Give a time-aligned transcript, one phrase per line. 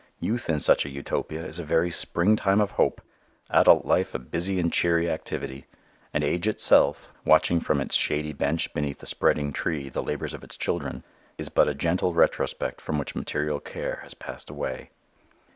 [0.19, 3.03] Youth in such a Utopia is a very springtime of hope:
[3.51, 5.67] adult life a busy and cheery activity:
[6.11, 10.43] and age itself, watching from its shady bench beneath a spreading tree the labors of
[10.43, 11.03] its children,
[11.37, 14.89] is but a gentle retrospect from which material care has passed away.